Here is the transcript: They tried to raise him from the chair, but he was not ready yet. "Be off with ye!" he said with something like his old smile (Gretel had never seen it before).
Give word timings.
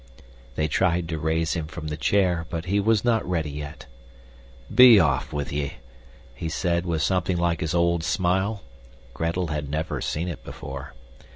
They 0.55 0.67
tried 0.67 1.07
to 1.09 1.19
raise 1.19 1.53
him 1.53 1.67
from 1.67 1.89
the 1.89 1.95
chair, 1.95 2.47
but 2.49 2.65
he 2.65 2.79
was 2.79 3.05
not 3.05 3.23
ready 3.23 3.51
yet. 3.51 3.85
"Be 4.73 4.99
off 4.99 5.31
with 5.31 5.53
ye!" 5.53 5.73
he 6.33 6.49
said 6.49 6.87
with 6.87 7.03
something 7.03 7.37
like 7.37 7.61
his 7.61 7.75
old 7.75 8.03
smile 8.03 8.63
(Gretel 9.13 9.49
had 9.49 9.69
never 9.69 10.01
seen 10.01 10.27
it 10.27 10.43
before). 10.43 10.95